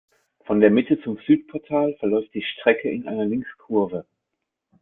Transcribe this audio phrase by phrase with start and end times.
[0.47, 4.07] Von der Mitte zum Südportal verläuft die Strecke in einer Linkskurve.